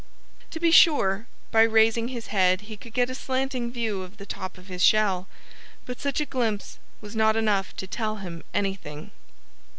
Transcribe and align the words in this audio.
To 0.49 0.59
be 0.59 0.71
sure, 0.71 1.27
by 1.51 1.61
raising 1.61 2.07
his 2.07 2.29
head 2.33 2.61
he 2.61 2.75
could 2.75 2.91
get 2.91 3.11
a 3.11 3.13
slanting 3.13 3.69
view 3.71 4.01
of 4.01 4.17
the 4.17 4.25
top 4.25 4.57
of 4.57 4.65
his 4.65 4.83
shell. 4.83 5.27
But 5.85 5.99
such 6.01 6.19
a 6.19 6.25
glimpse 6.25 6.79
was 7.01 7.15
not 7.15 7.35
enough 7.35 7.75
to 7.75 7.85
tell 7.85 8.15
him 8.15 8.43
anything. 8.51 9.11